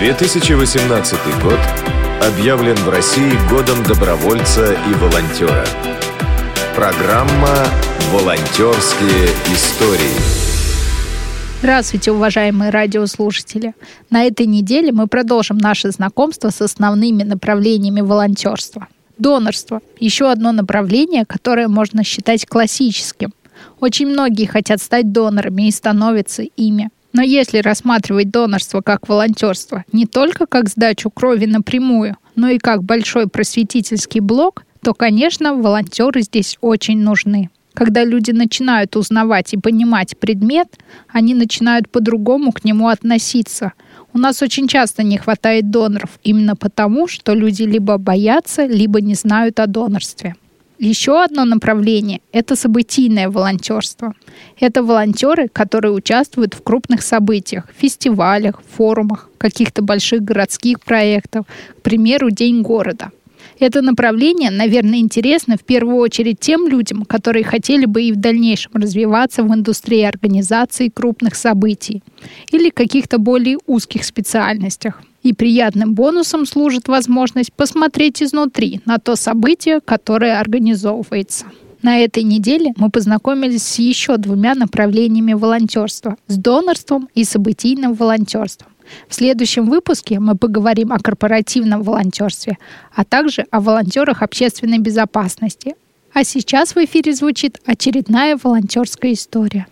[0.00, 1.58] 2018 год
[2.26, 5.66] объявлен в России годом добровольца и волонтера.
[6.74, 7.66] Программа
[8.10, 10.16] «Волонтерские истории».
[11.58, 13.74] Здравствуйте, уважаемые радиослушатели!
[14.08, 18.88] На этой неделе мы продолжим наше знакомство с основными направлениями волонтерства.
[19.18, 23.34] Донорство– еще одно направление, которое можно считать классическим.
[23.80, 30.06] Очень многие хотят стать донорами и становятся ими– но если рассматривать донорство как волонтерство не
[30.06, 36.56] только как сдачу крови напрямую, но и как большой просветительский блок, то, конечно, волонтеры здесь
[36.60, 37.50] очень нужны.
[37.74, 40.68] Когда люди начинают узнавать и понимать предмет,
[41.08, 43.72] они начинают по-другому к нему относиться.
[44.12, 49.14] У нас очень часто не хватает доноров именно потому, что люди либо боятся, либо не
[49.14, 50.34] знают о донорстве.
[50.82, 54.14] Еще одно направление– это событийное волонтерство.
[54.58, 61.44] Это волонтеры, которые участвуют в крупных событиях, фестивалях, форумах, каких-то больших городских проектах,
[61.78, 63.10] к примеру, День города.
[63.58, 68.72] Это направление, наверное, интересно в первую очередь тем людям, которые хотели бы и в дальнейшем
[68.74, 72.02] развиваться в индустрии организации крупных событий
[72.50, 75.02] или каких-то более узких специальностях.
[75.22, 81.44] И приятным бонусом служит возможность посмотреть изнутри на то событие, которое организовывается.
[81.82, 88.69] На этой неделе мы познакомились с еще двумя направлениями волонтерства– с донорством и событийным волонтерством.
[89.08, 92.58] В следующем выпуске мы поговорим о корпоративном волонтерстве,
[92.94, 95.74] а также о волонтерах общественной безопасности.
[96.14, 99.66] А сейчас в эфире звучит очередная волонтерская история.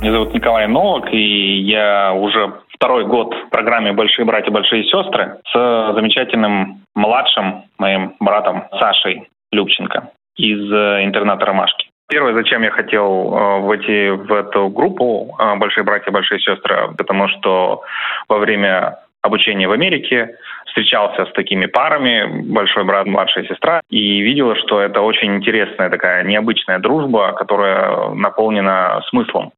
[0.00, 5.38] Меня зовут Николай Новак, и я уже второй год в программе «Большие братья, большие сестры»
[5.50, 11.85] с замечательным младшим моим братом Сашей Любченко из э, интерната «Ромашки».
[12.08, 17.28] Первое, зачем я хотел э, войти в эту группу э, «Большие братья, большие сестры», потому
[17.28, 17.82] что
[18.28, 24.54] во время обучения в Америке встречался с такими парами, большой брат, младшая сестра, и видела,
[24.56, 29.52] что это очень интересная такая необычная дружба, которая наполнена смыслом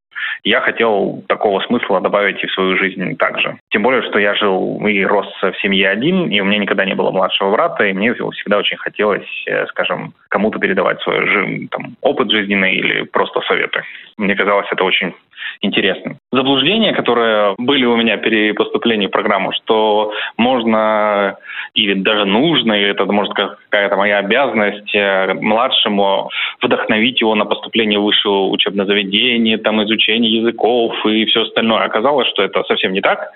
[0.45, 3.59] я хотел такого смысла добавить и в свою жизнь также.
[3.71, 6.95] Тем более, что я жил и рос в семье один, и у меня никогда не
[6.95, 12.31] было младшего брата, и мне всегда очень хотелось, э, скажем, кому-то передавать свой там, опыт
[12.31, 13.83] жизненный или просто советы.
[14.17, 15.15] Мне казалось это очень
[15.61, 16.19] интересным.
[16.31, 21.39] Заблуждения, которые были у меня при поступлении в программу, что можно
[21.73, 26.29] или даже нужно, или это может какая-то моя обязанность э, младшему
[26.61, 31.85] вдохновить его на поступление в высшее учебное заведение, там изучение языков и все остальное.
[31.85, 33.33] Оказалось, что это совсем не так.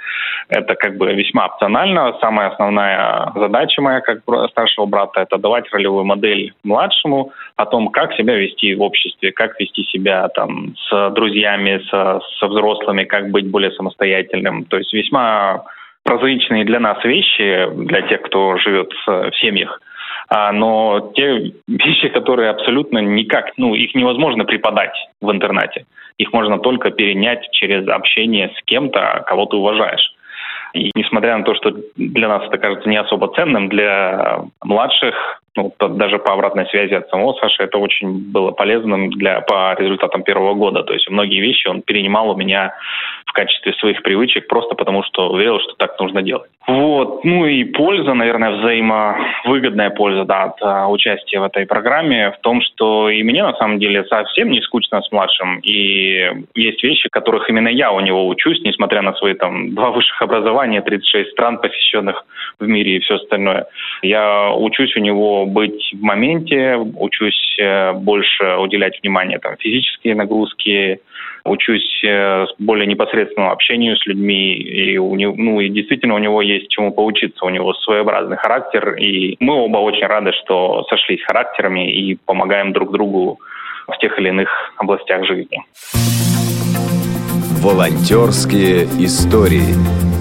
[0.51, 2.19] Это как бы весьма опционально.
[2.21, 4.21] Самая основная задача моя как
[4.51, 9.59] старшего брата– это давать ролевую модель младшему о том, как себя вести в обществе, как
[9.59, 14.65] вести себя там с друзьями, со, со взрослыми, как быть более самостоятельным.
[14.65, 15.65] То есть весьма
[16.05, 19.81] прозаичные для нас вещи, для тех, кто живет в семьях,
[20.29, 25.85] а, но те вещи, которые абсолютно никак, ну, их невозможно преподать в интернете.
[26.19, 30.15] Их можно только перенять через общение с кем-то, кого ты уважаешь.
[30.75, 35.75] И несмотря на то, что для нас это кажется не особо ценным, для младших ну,
[35.79, 40.55] даже по обратной связи от самого Саши это очень было полезным для, по результатам первого
[40.55, 40.83] года.
[40.83, 42.75] То есть многие вещи он перенимал у меня
[43.27, 46.51] в качестве своих привычек просто потому, что верил, что так нужно делать.
[46.67, 47.25] Вот.
[47.25, 52.63] Ну и польза, наверное, взаимовыгодная польза да, от а, участия в этой программе в том,
[52.63, 55.59] что и мне на самом деле совсем не скучно с младшим.
[55.61, 60.23] И есть вещи, которых именно я у него учусь, несмотря на свои там два высших
[60.23, 62.25] образования, 36 стран посещенных
[62.59, 63.67] в мире и все остальное.
[64.03, 71.01] Я учусь у него быть в моменте, учусь э, больше уделять внимание там, физические нагрузки,
[71.45, 76.43] учусь э, более непосредственному общению с людьми, и, у него, ну, и действительно у него
[76.43, 81.91] есть чему поучиться, у него своеобразный характер, и мы оба очень рады, что сошлись характерами
[81.91, 83.39] и помогаем друг другу
[83.89, 85.59] в тех или иных областях жизни.
[87.63, 90.12] Волонтерские истории.